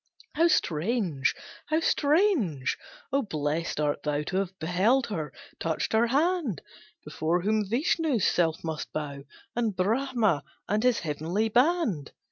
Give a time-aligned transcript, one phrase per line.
[0.33, 1.35] "How strange!
[1.67, 2.75] how strange!
[3.13, 6.59] Oh blest art thou To have beheld her, touched her hand,
[7.05, 9.25] Before whom Vishnu's self must bow,
[9.55, 12.13] And Brahma and his heavenly band!